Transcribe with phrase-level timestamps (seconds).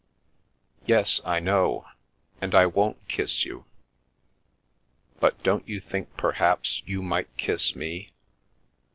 [0.87, 1.85] "Yes, I know.
[2.41, 3.65] And I won't kiss you.
[5.19, 8.09] But don't you think perhaps you might kiss me?